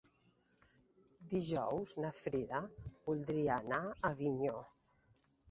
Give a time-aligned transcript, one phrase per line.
[1.33, 4.59] Dijous na Frida voldria anar a Avinyó.